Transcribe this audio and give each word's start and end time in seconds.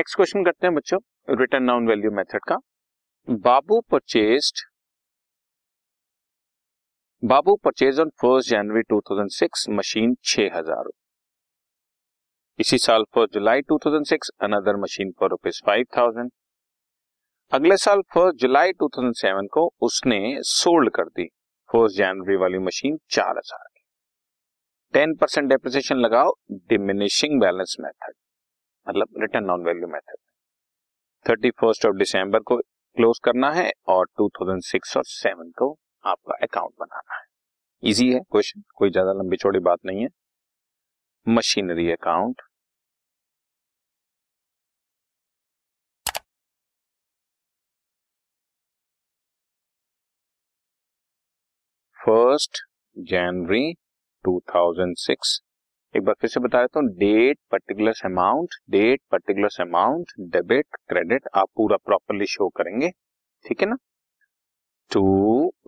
Next 0.00 0.16
question 0.16 0.44
करते 0.44 0.66
हैं 0.66 0.74
बच्चों 0.74 0.98
रिटर्न 1.38 1.66
डाउन 1.66 1.86
वैल्यू 1.88 2.10
मेथड 2.10 2.40
का। 2.48 2.56
Babu 3.28 3.80
purchased 3.90 4.60
Babu 7.22 7.54
purchase 7.64 7.98
on 8.00 8.10
first 8.22 8.50
January 8.50 8.82
2006 8.92 9.66
machine 9.70 10.14
6000 10.26 10.88
इसी 12.58 12.78
साल 12.78 13.04
first 13.14 13.34
July 13.34 13.62
2006 13.72 14.30
another 14.42 14.76
machine 14.76 15.10
for 15.20 15.30
rupees 15.30 15.60
five 15.66 15.84
thousand 15.96 16.30
अगले 17.52 17.76
साल 17.76 18.02
फ़र्स्ट 18.14 18.40
जुलाई 18.42 18.72
2007 18.84 19.52
को 19.52 19.66
उसने 19.82 20.22
सोल्ड 20.52 20.94
कर 20.94 21.12
दी 21.12 21.28
फ़र्स्ट 21.70 21.98
जनवरी 21.98 22.36
वाली 22.36 22.58
मशीन 22.70 22.98
चार 23.10 23.36
हज़ार। 23.38 23.68
टेन 24.94 25.14
परसेंट 25.16 25.48
डेप्रिसिएशन 25.48 26.00
लगाओ 26.06 26.34
डिमिनिशिंग 26.68 27.40
बैलेंस 27.40 27.76
मेथड 27.80 28.14
मतलब 28.90 29.20
return 29.20 29.50
on 29.50 29.64
value 29.64 29.88
method 29.88 30.16
thirty 31.26 31.50
first 31.60 31.86
of 31.86 31.96
December 31.96 32.40
को 32.40 32.56
क्लोज 32.96 33.18
करना 33.24 33.50
है 33.52 33.70
और 33.88 34.06
2006 34.20 34.96
और 34.96 35.04
7 35.06 35.52
को 35.58 35.70
आपका 36.04 36.34
अकाउंट 36.42 36.74
बनाना 36.80 37.16
है। 37.16 37.24
इजी 37.82 38.10
है 38.12 38.20
क्वेश्चन 38.32 38.62
कोई 38.76 38.90
ज़्यादा 38.90 39.12
लंबी 39.12 39.36
चौड़ी 39.36 39.58
बात 39.60 39.78
नहीं 39.86 40.02
है। 40.02 40.08
मशीनरी 41.26 41.90
अकाउंट 41.92 42.42
फ़र्स्ट 51.98 52.58
जनवरी 52.96 53.72
2006 54.24 55.40
एक 55.94 56.02
बार 56.02 56.14
फिर 56.20 56.30
से 56.30 56.40
बता 56.40 56.60
देता 56.60 56.80
हूँ 56.80 56.88
date 56.88 57.38
particular 57.50 57.92
amount 58.04 58.54
date 58.70 59.00
particular 59.10 59.60
amount 59.60 60.12
debit 60.32 60.76
credit 60.88 61.26
आप 61.34 61.48
पूरा 61.56 61.76
प्रॉपरली 61.76 62.26
शो 62.26 62.48
करेंगे, 62.48 62.90
ठीक 63.44 63.60
है 63.60 63.68
ना? 63.68 63.76
To 64.90 65.02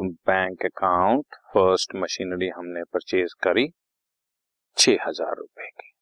bank 0.00 0.64
account 0.66 1.34
first 1.54 1.94
machinery 1.94 2.48
हमने 2.48 2.82
परचेज 2.84 3.32
करी, 3.42 3.68
छह 4.76 5.08
हज़ार 5.08 5.36
रुपए 5.38 5.68
की। 5.68 5.92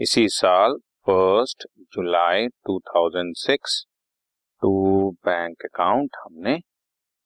इसी 0.00 0.28
साल 0.28 0.76
first 1.06 1.66
July 1.92 2.48
2006 2.70 3.84
to 4.62 5.10
bank 5.24 5.64
account 5.64 6.16
हमने 6.16 6.58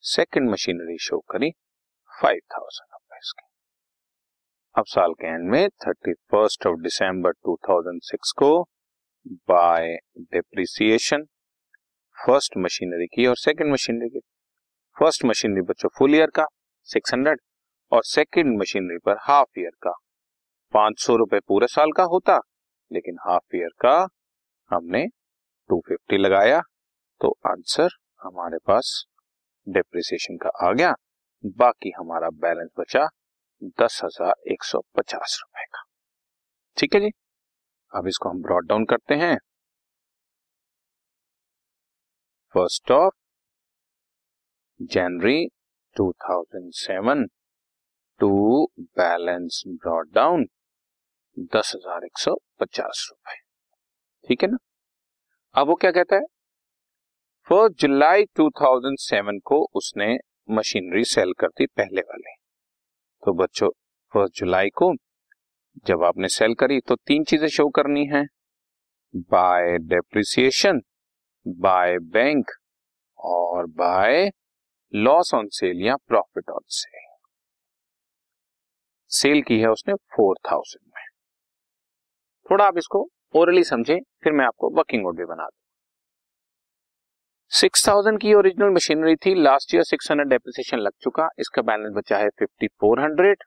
सेकंड 0.04 0.50
मशीनरी 0.50 0.98
शो 0.98 1.18
करी 1.30 1.50
फाइव 2.12 2.40
थाउज़ेंड 2.54 2.95
अब 4.76 4.84
साल 4.84 5.12
के 5.12 5.26
एंड 5.26 5.48
में 5.50 5.68
थर्टी 5.84 6.12
फ़र्स्ट 6.30 6.66
ऑफ़ 6.66 6.80
डिसम्बर 6.80 7.32
2006 7.48 8.32
को 8.38 8.48
बाय 9.48 9.96
डिप्रिसिएशन 10.32 11.24
फ़र्स्ट 12.16 12.56
मशीनरी 12.58 13.06
की 13.06 13.26
और 13.26 13.36
सेकंड 13.36 13.72
मशीनरी 13.72 14.08
की। 14.08 14.20
फ़र्स्ट 14.96 15.24
मशीनरी 15.24 15.62
बच्चों 15.62 15.88
फुल 15.98 16.14
ईयर 16.14 16.30
का 16.30 16.46
600 16.88 17.36
और 17.92 18.04
सेकंड 18.04 18.58
मशीनरी 18.60 18.98
पर 18.98 19.16
हाफ़ 19.20 19.60
ईयर 19.60 19.70
का 19.82 19.94
पाँच 20.74 21.00
सौ 21.00 21.16
रुपए 21.16 21.40
पूरे 21.48 21.66
साल 21.68 21.92
का 21.92 22.04
होता, 22.04 22.38
लेकिन 22.90 23.18
हाफ़ 23.28 23.56
ईयर 23.56 23.74
का 23.80 23.98
हमने 24.70 25.06
250 25.70 26.18
लगाया। 26.18 26.60
तो 27.20 27.36
आंसर 27.46 27.98
हमारे 28.22 28.58
पास 28.66 29.04
डेप्रिसिएशन 29.66 30.36
का 30.36 30.58
आ 30.68 30.72
गया, 30.72 30.94
बाकी 31.44 31.92
हमारा 31.98 32.30
बैलेंस 32.30 32.70
बचा 32.78 33.08
दस 33.62 34.00
हज़ार 34.04 34.34
एक 34.52 34.64
सौ 34.64 34.80
पचास 34.96 35.38
रुपए 35.42 35.64
का। 35.64 35.82
ठीक 36.76 36.94
है 36.94 37.00
जी? 37.00 37.10
अब 37.92 38.06
इसको 38.06 38.28
हम 38.28 38.42
ब्रॉड 38.42 38.66
डाउन 38.68 38.84
करते 38.84 39.14
हैं। 39.14 39.36
First 42.54 42.90
of 42.90 43.14
January 44.80 45.46
2007 45.96 47.26
to 48.20 48.30
balance 48.98 49.62
brought 49.66 50.12
down 50.12 50.46
दस 51.54 51.72
हज़ार 51.76 52.04
एक 52.04 52.18
सौ 52.18 52.34
पचास 52.60 53.06
रुपए। 53.10 53.38
ठीक 54.28 54.42
है 54.42 54.50
ना? 54.50 54.58
अब 55.54 55.66
वो 55.66 55.74
क्या 55.74 55.90
कहता 55.90 56.16
है? 56.16 56.22
फ़र्स्ट 57.48 57.80
जुलाई 57.80 58.24
2007 58.40 59.40
को 59.44 59.64
उसने 59.74 60.16
मशीनरी 60.50 61.04
सेल 61.04 61.32
कर 61.32 61.48
दी 61.48 61.66
पहले 61.66 62.00
वाले। 62.00 62.35
तो 63.26 63.32
बच्चों, 63.32 63.68
फ़र्स्ट 64.12 64.34
जुलाई 64.36 64.68
को 64.68 64.92
जब 65.86 66.02
आपने 66.04 66.28
सेल 66.28 66.54
करी 66.54 66.80
तो 66.80 66.94
तीन 66.96 67.24
चीज़ें 67.24 67.48
शो 67.48 67.68
करनी 67.68 68.04
है। 68.06 68.22
बाय 69.14 69.78
डेप्रिसिएशन, 69.78 70.80
बाय 71.46 71.98
बैंक 71.98 72.50
और 73.18 73.66
बाय 73.66 74.30
लॉस 74.94 75.34
ऑन 75.34 75.48
सेल 75.48 75.82
या 75.86 75.96
प्रॉफिट 75.96 76.50
ऑन 76.50 76.60
सेल। 76.68 77.04
सेल 79.10 79.42
की 79.42 79.58
है 79.60 79.68
उसने 79.68 79.94
फोर 79.94 80.36
थाउज़ेंड 80.52 80.90
में। 80.96 81.04
थोड़ा 82.50 82.64
आप 82.64 82.78
इसको 82.78 83.08
ओरली 83.34 83.64
समझे, 83.64 84.00
फिर 84.22 84.32
मैं 84.32 84.46
आपको 84.46 84.70
वर्किंग 84.70 85.02
नोट 85.02 85.16
भी 85.16 85.24
बना 85.24 85.44
दू। 85.44 85.65
सिक्स 87.52 87.86
थाउज़ेंड 87.88 88.18
की 88.20 88.32
ओरिजिनल 88.34 88.70
मशीनरी 88.70 89.14
थी। 89.16 89.34
Last 89.34 89.74
year 89.74 89.84
six 89.84 90.10
hundred 90.10 90.28
depreciation 90.28 90.78
लग 90.78 90.92
चुका। 91.02 91.28
इसका 91.38 91.62
बैलेंस 91.62 91.92
बचा 91.94 92.18
है 92.18 92.28
फिफ्टी 92.38 92.66
फोर 92.80 93.00
हंड्रेड 93.00 93.44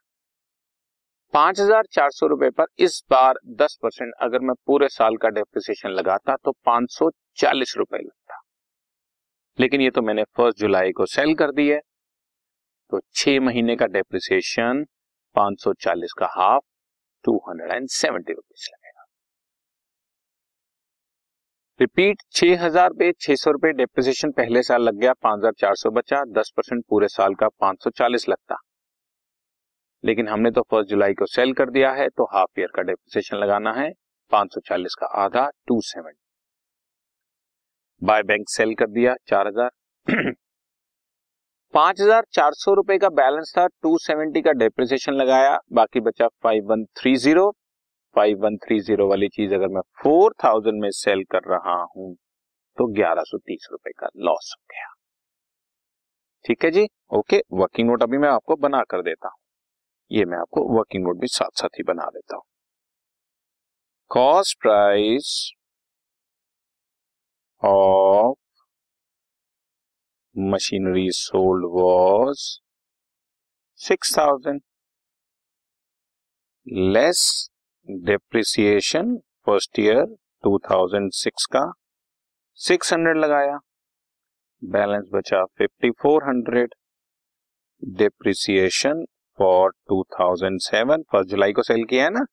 पाँच 1.34 1.60
हज़ार 1.60 1.86
चार 1.92 2.10
सौ 2.10 2.26
रुपए 2.26 2.48
पर 2.50 2.66
इस 2.78 3.02
बार 3.10 3.38
दस 3.56 3.78
परसेंट 3.82 4.12
अगर 4.22 4.40
मैं 4.40 4.54
पूरे 4.66 4.88
साल 4.88 5.16
का 5.16 5.28
डेप्रिसिएशन 5.30 5.90
लगाता 5.90 6.36
तो 6.36 6.52
पाँच 6.66 6.90
सौ 6.90 7.10
चालीस 7.38 7.74
रुपए 7.78 7.98
लगता। 7.98 8.40
लेकिन 9.58 9.80
ये 9.80 9.90
तो 9.90 10.02
मैंने 10.02 10.24
फ़र्स्ट 10.36 10.58
जुलाई 10.58 10.92
को 10.92 11.06
सेल 11.08 11.34
कर 11.34 11.52
दी 11.52 11.68
है। 11.68 11.80
तो 12.92 13.00
छह 13.14 13.40
महीने 13.40 13.76
का 13.76 13.86
डेप्रिसिएशन 13.88 14.84
540 15.36 16.12
का 16.18 16.26
half 16.32 16.64
two 17.24 17.36
hundred 17.48 17.72
and 17.72 17.88
seventy 17.90 18.32
rupees 18.32 18.68
लगेगा 18.68 18.79
रिपीट 21.80 22.22
छह 22.32 22.62
हज़ार 22.62 22.92
पे 22.92 23.10
छह 23.20 23.34
सौ 23.36 23.50
रुपए 23.50 23.70
डेप्रिसिएशन 23.72 24.30
पहले 24.32 24.62
साल 24.62 24.82
लग 24.82 24.94
गया, 24.94 25.12
पाँच 25.14 25.38
हज़ार 25.38 25.52
चार 25.60 25.74
सौ 25.74 25.90
बचा, 25.90 26.22
दस 26.30 26.50
परसेंट 26.56 26.82
पूरे 26.88 27.06
साल 27.08 27.34
का 27.34 27.48
पाँच 27.50 27.84
सौ 27.84 27.90
चालीस 27.92 28.28
लगता। 28.28 28.56
लेकिन 30.04 30.28
हमने 30.28 30.50
तो 30.50 30.62
फ़र्स्ट 30.62 30.90
जुलाई 30.90 31.14
को 31.14 31.26
सेल 31.26 31.52
कर 31.52 31.70
दिया 31.70 31.92
है 31.92 32.08
तो 32.08 32.24
हाफ़ 32.32 32.60
ईयर 32.60 32.68
का 32.74 32.82
डेप्रिसिएशन 32.82 33.36
लगाना 33.36 33.72
है, 33.72 33.90
पाँच 34.32 34.54
सौ 34.54 34.60
चालीस 34.60 34.94
का 35.00 35.06
आधा 35.24 35.48
two 35.68 35.80
seven 35.82 36.12
by 38.02 38.22
bank 38.24 38.48
sale 38.48 38.74
कर 38.74 38.86
दिया, 38.88 39.14
चार 39.28 39.46
हज़ार। 39.46 40.32
पाँच 41.74 42.00
हज़ार 42.00 42.24
चार 42.32 42.52
सौ 42.54 42.74
रुपए 42.74 42.98
का 42.98 43.08
बैलेंस 43.14 43.52
था 43.58 43.66
टू 43.66 43.96
सेवेंटी 44.00 44.42
का 44.42 44.52
डेप्रिसिएशन 44.54 45.12
लगाया, 45.14 45.58
बाकी 45.72 46.00
बचा 46.02 46.28
five 46.42 46.70
one 46.70 46.84
three 46.96 47.16
zero 47.18 47.50
five 48.16 48.38
one 48.44 48.56
three 48.56 48.80
zero 48.80 49.08
वाली 49.08 49.28
चीज़ 49.28 49.54
अगर 49.54 49.68
मैं 49.68 49.80
फोर 50.02 50.34
थाउज़ेंड 50.44 50.80
में 50.82 50.90
सेल 50.90 51.24
कर 51.30 51.42
रहा 51.46 51.76
हूँ 51.96 52.14
तो 52.78 52.86
ग्यारह 52.94 53.22
सौ 53.22 53.38
तीस 53.38 53.68
रुपए 53.72 53.90
का 53.98 54.08
लॉस 54.16 54.54
हो 54.58 54.64
गया। 54.72 54.92
ठीक 56.44 56.64
है 56.64 56.70
जी? 56.70 56.86
ओके 57.12 57.42
वर्किंग 57.52 57.88
नोट 57.88 58.02
अभी 58.02 58.18
मैं 58.18 58.28
आपको 58.28 58.56
बना 58.56 58.82
कर 58.90 59.02
देता 59.02 59.28
हूँ। 59.28 59.38
ये 60.10 60.24
मैं 60.24 60.38
आपको 60.38 60.62
वर्किंग 60.78 61.04
नोट 61.04 61.16
भी 61.20 61.26
साथ 61.26 61.60
साथ 61.60 61.78
ही 61.78 61.82
बना 61.82 62.06
देता 62.06 62.36
हूँ। 62.36 62.44
Cost 64.10 64.58
price 64.62 65.52
of 67.62 68.36
machinery 70.36 71.10
sold 71.10 71.64
was 71.64 72.60
6000 73.74 74.60
less 76.66 77.50
depreciation 77.88 79.16
first 79.46 79.78
year 79.78 80.04
2006 80.46 81.46
का 81.56 81.72
600 82.56 83.16
लगाया। 83.16 83.58
बैलेंस 84.64 85.04
बचा 85.12 85.44
5400 85.62 86.68
डिप्रिसिएशन 87.84 89.04
फॉर 89.38 89.72
2007 89.92 91.02
फ़र्स्ट 91.12 91.30
जुलाई 91.30 91.52
को 91.52 91.62
सेल 91.62 91.84
किया 91.84 92.04
है 92.04 92.10
ना? 92.10 92.24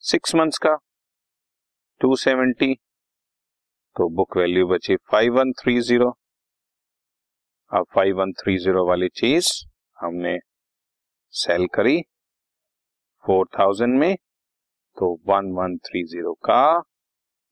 सिक्स 0.00 0.34
मंथ्स 0.34 0.58
का। 0.58 0.76
270 2.04 2.74
तो 3.96 4.08
बुक 4.08 4.36
वैल्यू 4.36 4.66
बची 4.66 4.96
फाइव 4.96 5.38
वन 5.38 5.52
थ्री 5.52 5.80
ज़ीरो 5.80 6.10
अब 7.72 7.86
फाइव 7.94 8.20
वन 8.20 8.32
थ्री 8.32 8.58
ज़ीरो 8.58 8.88
वाली 8.88 9.08
चीज़ 9.08 9.52
हमने 10.00 10.38
सेल 11.30 11.66
करी। 11.74 12.00
फोर 13.26 13.46
थाउज़ेंड 13.58 13.98
में। 13.98 14.16
तो 14.96 15.12
वन 15.28 15.50
वन 15.52 15.76
थ्री 15.86 16.02
ज़ीरो 16.04 16.32
का 16.44 16.62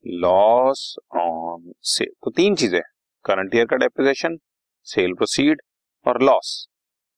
लॉस 0.07 0.97
ऑन 1.17 1.73
सेल 1.93 2.13
तो 2.25 2.31
तीन 2.31 2.55
चीज़ें 2.55 2.81
करंट 3.25 3.55
ईयर 3.55 3.67
का 3.67 3.77
डेप्रिसिएशन 3.77 4.39
सेल 4.87 5.15
प्रोसीड 5.15 5.63
और 6.07 6.23
लॉस 6.23 6.67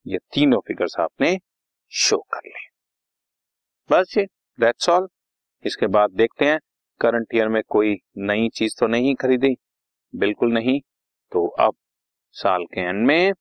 ये 0.07 0.19
तीनों 0.35 0.61
फिगर्स 0.67 0.95
आपने 1.01 1.37
शो 1.93 2.17
कर 2.35 2.49
ले। 2.49 2.65
बस 3.91 4.15
ये 4.19 4.25
दैट्स 4.59 4.89
ऑल 4.89 5.09
इसके 5.65 5.87
बाद 5.87 6.11
देखते 6.11 6.45
हैं 6.45 6.59
करंट 7.01 7.35
ईयर 7.35 7.49
में 7.49 7.63
कोई 7.69 7.97
नई 8.19 8.49
चीज़ 8.49 8.75
तो 8.81 8.87
नहीं 8.87 9.15
खरीदी? 9.15 9.55
बिल्कुल 10.15 10.53
नहीं। 10.53 10.81
तो 11.33 11.47
अब 11.61 11.75
साल 12.37 12.65
के 12.65 12.81
एंड 12.81 13.07
में 13.07 13.33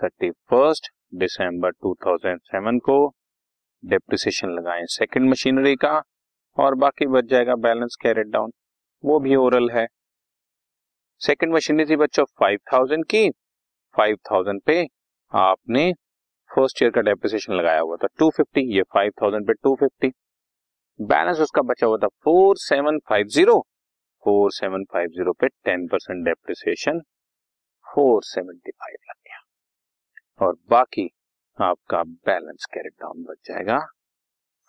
थर्टी 0.00 0.30
फ़र्स्ट 0.30 0.90
दिसंबर 1.14 1.72
2007 1.86 2.78
को 2.84 2.96
डेप्रिसिएशन 3.82 4.50
लगाएँ 4.50 4.84
सेकंड 4.90 5.30
मशीनरी 5.30 5.74
का। 5.76 5.98
और 6.58 6.74
बाकी 6.74 7.06
बच 7.06 7.24
जाएगा 7.24 7.54
बैलेंस 7.56 7.96
कैरेट 8.02 8.26
डाउन 8.26 8.52
वो 9.04 9.18
भी 9.20 9.34
ओरल 9.36 9.70
है। 9.70 9.86
सेकंड 11.20 11.54
मशीनरी 11.54 11.84
थी 11.84 11.96
बच्चों 11.96 12.24
5000 12.42 13.04
की। 13.10 13.30
5000 13.94 14.60
पे 14.66 14.86
आपने 15.32 15.92
फ़र्स्ट 16.50 16.82
ईयर 16.82 16.90
का 16.92 17.00
डेप्रिसिएशन 17.00 17.52
लगाया 17.52 17.80
हुआ 17.80 17.96
था। 17.96 18.08
250 18.22 18.62
ये 18.76 18.82
5000 18.96 19.46
पे 19.46 19.54
250 19.66 20.12
बैलेंस 21.00 21.40
उसका 21.40 21.62
बचा 21.62 21.86
हुआ 21.86 21.96
था 21.96 22.08
4750 22.28 23.60
4750 24.22 25.34
पे 25.40 25.48
10 25.48 25.88
परसेंट 25.92 26.24
डेप्रिसिएशन 26.24 27.00
475 27.86 28.96
लग 29.08 29.14
गया। 29.26 29.40
और 30.40 30.56
बाकी 30.70 31.10
आपका 31.58 32.02
बैलेंस 32.02 32.66
कैरेट 32.74 32.92
डाउन 32.92 33.22
बच 33.22 33.36
जाएगा 33.44 33.78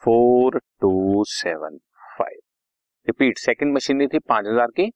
four 0.02 0.60
two 0.82 0.92
seven 1.30 1.78
five 2.18 2.40
repeat 3.08 3.38
second 3.40 3.74
machinery 3.76 4.08
थी, 4.08 4.20
पाँच 4.20 4.46
हज़ार 4.48 4.72
की। 4.72 4.90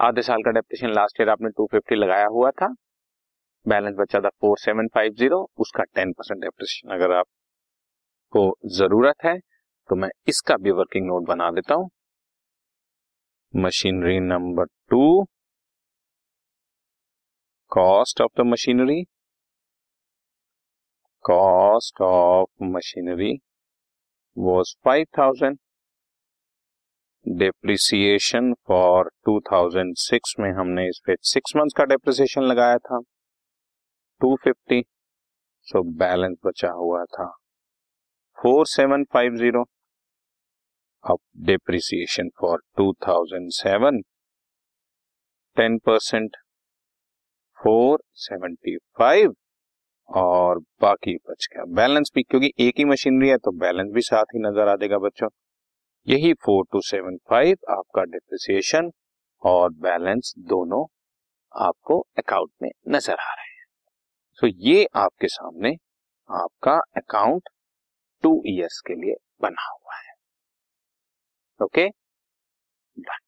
आधे 0.00 0.22
साल 0.22 0.42
का 0.42 0.50
डेप्टेशन 0.52 0.92
लास्ट 0.94 1.20
ईयर 1.20 1.30
आपने 1.30 1.48
टू 1.56 1.66
फिफ्टी 1.72 1.94
लगाया 1.94 2.26
हुआ 2.28 2.50
था। 2.52 2.68
बैलेंस 3.66 3.94
बचा 3.98 4.20
था 4.20 4.28
फोर 4.40 4.58
सेवन 4.58 4.88
फाइव 4.94 5.12
ज़ीरो 5.14 5.40
उसका 5.60 5.84
टेन 5.86 6.12
परसेंट 6.12 6.40
डेप्रेशन 6.42 6.94
अगर 6.94 7.12
आपको 7.14 8.42
ज़रूरत 8.76 9.24
है 9.24 9.38
तो 9.90 9.96
मैं 9.96 10.08
इसका 10.28 10.56
भी 10.56 10.70
वर्किंग 10.72 11.06
नोट 11.06 11.26
बना 11.28 11.50
देता 11.50 11.74
हूँ। 11.74 11.88
Machinery 13.54 14.18
number 14.20 14.64
two 14.90 15.24
cost 17.72 18.20
of 18.20 18.32
the 18.38 18.44
machinery 18.46 19.02
cost 21.24 22.00
of 22.02 22.64
machinery 22.64 23.32
was 24.38 24.74
five 24.84 25.06
thousand 25.18 25.58
depreciation 27.26 28.52
for 28.66 29.10
2006 29.28 30.34
में 30.40 30.50
हमने 30.50 30.88
इस 30.88 31.00
पे 31.06 31.16
सिक्स 31.22 31.56
मंथ्स 31.56 31.74
का 31.76 31.84
डेप्रिसिएशन 31.84 32.42
लगाया 32.42 32.78
था। 32.78 33.00
250 34.20 34.82
सो 35.62 35.82
बैलेंस 35.82 36.36
बचा 36.46 36.70
हुआ 36.70 37.04
था। 37.04 37.26
4750 38.38 39.64
अब 41.04 41.18
depreciation 41.36 42.28
for 42.40 42.62
2007 42.80 44.00
10 45.56 45.78
percent 45.86 46.36
four 47.58 48.02
seventy 48.14 48.76
five 48.98 49.34
और 50.10 50.58
बाकी 50.80 51.14
बच 51.16 51.48
गया। 51.52 51.64
बैलेंस 51.74 52.10
भी 52.14 52.22
क्योंकि 52.22 52.52
एक 52.58 52.78
ही 52.78 52.84
मशीनरी 52.84 53.28
है 53.28 53.36
तो 53.36 53.50
बैलेंस 53.50 53.90
भी 53.94 54.02
साथ 54.02 54.34
ही 54.34 54.40
नज़र 54.40 54.68
आ 54.68 54.76
देगा 54.76 54.98
बच्चों। 54.98 55.28
यही 56.06 56.32
फोर 56.34 56.64
टू 56.72 56.80
सेवन 56.80 57.16
फाइव 57.30 57.56
आपका 57.70 58.04
डिप्रिसिएशन 58.04 58.90
और 59.42 59.70
बैलेंस 59.72 60.34
दोनों 60.38 60.84
आपको 61.54 62.00
अकाउंट 62.18 62.50
में 62.62 62.70
नज़र 62.88 63.12
आ 63.12 63.34
रहे 63.34 63.46
हैं। 63.46 63.66
सो 64.38 64.46
so, 64.46 64.52
ये 64.56 64.86
आपके 64.96 65.28
सामने 65.28 65.74
आपका 66.30 66.78
अकाउंट 66.96 67.48
टू 68.24 68.42
ईयर्स 68.46 68.80
के 68.86 68.94
लिए 68.94 69.14
बना 69.42 69.68
हुआ 69.68 69.96
है। 69.96 70.12
Okay 71.60 71.80
okay? 71.80 71.96
Done 72.96 73.27